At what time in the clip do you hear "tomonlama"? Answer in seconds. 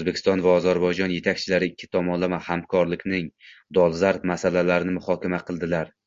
1.98-2.42